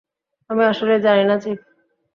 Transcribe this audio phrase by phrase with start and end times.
[0.49, 1.59] আমি আসলেই জানি না, চিফ।